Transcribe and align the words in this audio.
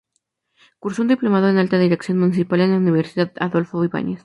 Cursó 0.79 1.03
un 1.03 1.09
diplomado 1.09 1.47
en 1.47 1.59
Alta 1.59 1.77
Dirección 1.77 2.17
Municipal 2.17 2.59
en 2.61 2.71
la 2.71 2.77
Universidad 2.77 3.31
Adolfo 3.39 3.83
Ibáñez. 3.83 4.19